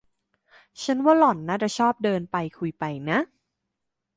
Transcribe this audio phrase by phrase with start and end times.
[0.83, 3.19] ฉันว่าหล่อนน่าจะชอบเดินไปคุยไปนะ